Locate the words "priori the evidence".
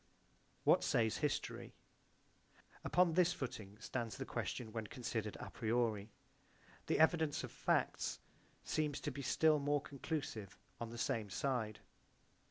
5.51-7.43